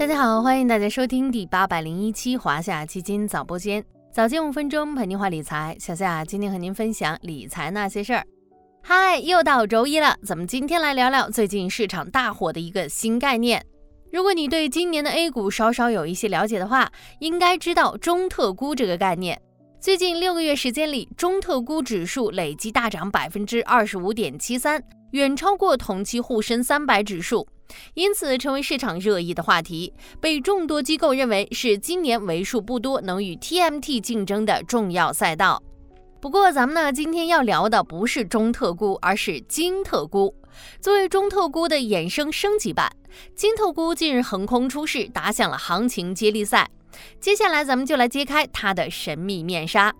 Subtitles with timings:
[0.00, 5.76] 大家好，欢迎大家收听第八百零一期华夏基金早播间，早间五分钟陪您话理财。
[5.78, 8.24] 小夏今天和您分享理财那些事儿。
[8.82, 13.62] 嗨，又到周一了，咱们今天来聊聊最近市场大火的一个新概念。
[14.10, 19.38] 如果你对今年的 A 股稍稍有一些了解的话，应该知道中特估这个概念。
[19.82, 27.46] 最近六个月时间里，中特估指数累计大涨百分之二十五点七三，远超过同期沪深三百指数，
[27.94, 35.62] 因此成为市场热议的话题，被众多机构认为是今年为数不多能与 TMT 竞争的重要赛道。
[36.20, 40.34] 不过，咱们呢今天要聊的不是中特估，而是金特估。
[40.80, 42.92] 作为中特估的衍生升级版，
[43.34, 46.68] 金特估近日横空出世，打响了行情接力赛。
[47.20, 49.94] 接下来，咱们就来揭开它的神秘面纱。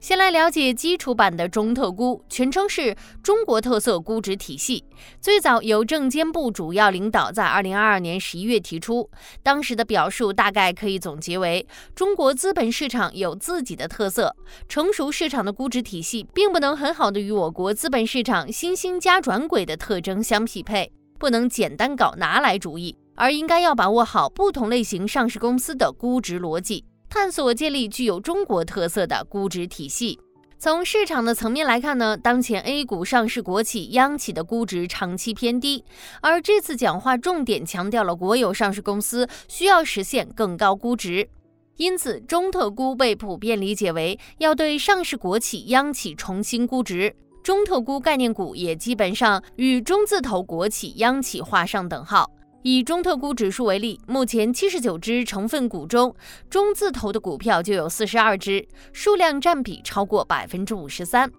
[0.00, 4.82] 先来了解基础版的中特估，全称是中国特色估值体系。
[5.20, 9.10] 最早由证监部主要领导在二零二二年十一月提出，
[9.42, 14.34] 当时的表述大概可以总结为：中国资本市场有自己的特色，
[14.66, 26.86] 成熟市场的估值体系并不能很好的与我国资本市场新兴加转轨的特征相匹配，不能简单搞拿来主义，而应该要把握好不同类型上市公司的估值逻辑。
[27.10, 30.18] 探索建立具有中国特色的估值体系。
[30.58, 35.84] 从市场的层面来看呢，当前 A 股上市国企、央企的估值长期偏低，
[36.20, 41.28] 而这次讲话重点强调了国有上市公司需要实现更高估值。
[41.76, 47.12] 因此，中特估被普遍理解为要对上市国企、央企重新估值。
[47.42, 52.30] 中特估概念股也基本上与中字头国企、央企画上等号。
[52.62, 56.14] 以中特估指数为例，目前七十九只成分股中，
[56.50, 61.30] 中字头的股票就有四十二只，数量占比超过百分之五十三。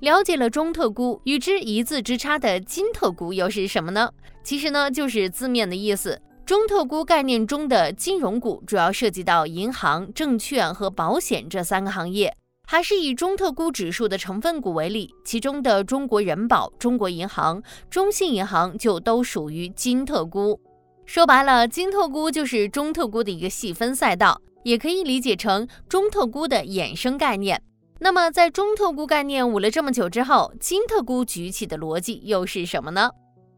[0.00, 4.10] 了解了中特估，与之一字之差的金特估又是什么呢？
[4.42, 6.20] 其实呢，就是字面的意思。
[6.44, 12.34] 中特估概念中的金融股主要涉及到银行、证券和保险这三个行业。
[12.66, 20.58] 还是以中特估指数的成分股为例，其中的中国人保、中国银行、中信银行就都属于金特估。
[21.04, 27.60] 说白了，金特估就是中特估的一个细分赛道，也可以理解成中特估的衍生概念。
[27.98, 33.10] 那么，在中特估概念捂了这么久之后，金特估举起的逻辑又是什么呢？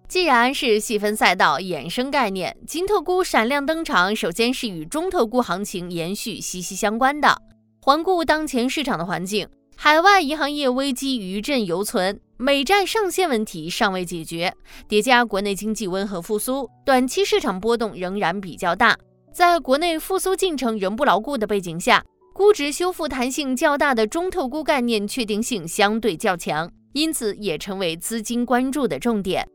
[0.09, 7.41] 既然是细分赛道、衍生概念，金特估闪亮登场，首先是与中特估行情延续息息相关的。
[7.87, 9.47] 环顾当前市场的环境，
[9.77, 14.55] 海外银行业危机余震犹存，美债上限问题尚未解决，
[14.89, 18.97] 叠加国内经济温和复苏，短期市场波动仍然比较大。
[19.35, 22.03] 在国内复苏进程仍不牢固的背景下，
[22.33, 29.47] 估值修复弹性较大的中特估概念确定性相对较强，因此也成为资金关注的重点。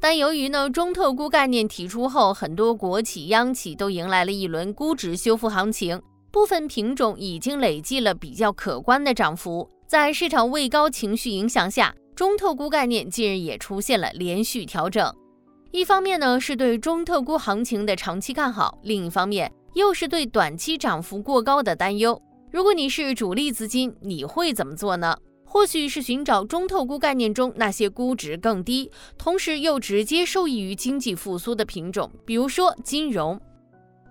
[0.00, 6.02] 但由于呢，中特估概念提出后，很多国企、央企都迎来了一轮估值修复行情。
[6.32, 15.14] 部分品种已经累计了比较可观的涨幅，在市场位高情绪影响下，中特估概念近日也出现了连续调整。
[15.72, 22.18] 一方面呢是对中特估行情的长期看好，另一方面又是对短期涨幅过高的担忧。
[22.50, 25.14] 如果你是主力资金，你会怎么做呢？
[25.44, 33.38] 或许是寻找中特估概念中那些估值更低，同时又直接受益于经济复苏的品种，比如说金融。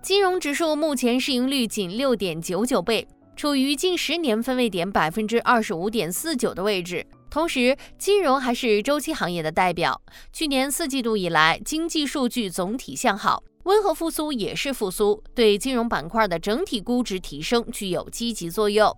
[0.02, 7.06] 金融指数目前市盈率仅六点九九倍，处于近十年分位点百分之二十五点四九的位置。
[7.30, 10.02] 同时，金融还是周期行业的代表。
[10.32, 18.92] 去年四季度以来，经济数据总体向好，温和复苏也是复苏，对金融板块的整体估值提升具有积极作用。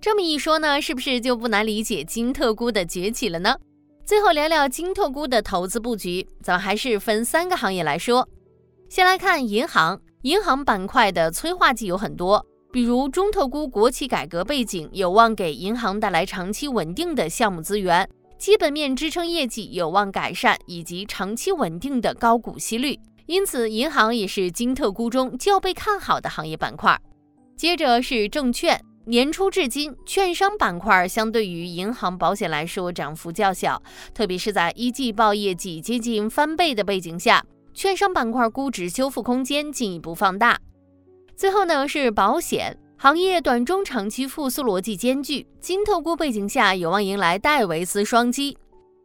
[0.00, 3.54] 这么一说呢，是不是就不难理解金特估的崛起了呢？
[4.06, 8.26] 最后聊聊金特估的投资布局，咱们还是分三个行业来说。
[8.88, 10.00] 先来看银行。
[10.28, 18.06] 银行板块的催化剂有很多，比如中特估国企改革背景有望给银行带来长期稳定的项目资源，
[18.36, 27.00] 基本面支撑业绩有望改善，以及长期稳定的高股息率，因此银行也是金特估中较被看好的行业板块。
[27.56, 33.82] 接着是证券，年初至今，券商板块相对于银行、保险来说涨幅较小，
[34.12, 37.42] 特别是在一季报业绩接近翻倍的背景下。
[37.78, 40.58] 券商板块估值修复空间进一步放大。
[41.36, 48.58] 最后呢是保险行业短中长期复苏逻辑兼具，金特估背景下有望迎来戴维斯双击。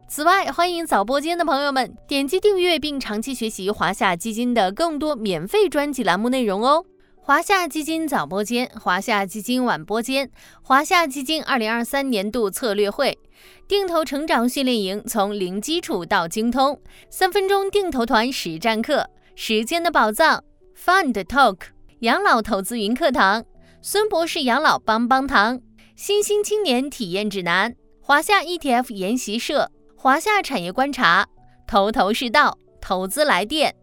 [0.08, 6.84] 此外，欢迎早播间的朋友们点击订阅并长期学习华夏基金的更多免费专辑栏目内容哦。
[7.22, 10.31] 华夏基金早播间、华夏基金晚播间、
[10.64, 13.20] 华夏基金二零二三年度策略会。
[13.68, 20.44] 定投成长训练营，从零基础到精通，三分钟定投团实战课，时间的宝藏
[20.78, 21.58] ，Fund Talk，
[22.00, 23.46] 养老投资云课堂，
[23.82, 25.60] 孙博士养老帮帮堂，
[25.96, 31.28] 新兴青年体验指南，华夏 ETF 研习社，华夏产业观察，
[31.68, 33.76] 头头是道，投资来电。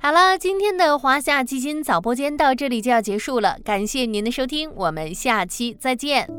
[0.00, 6.37] 好了，今天的华夏基金早播间到这里就要结束了，感谢您的收听，我们下期再见。